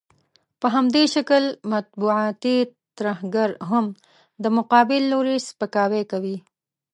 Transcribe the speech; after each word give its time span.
په 0.59 0.67
همدې 0.75 1.03
شکل 1.15 1.43
مطبوعاتي 1.73 2.57
ترهګر 2.97 3.49
هم 3.69 3.85
د 4.43 4.45
مقابل 4.57 5.01
لوري 5.11 5.37
سپکاوی 5.47 6.03
کوي. 6.11 6.37